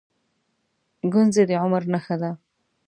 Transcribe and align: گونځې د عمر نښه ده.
گونځې 1.11 1.43
د 1.49 1.51
عمر 1.61 1.83
نښه 1.93 2.15
ده. 2.21 2.31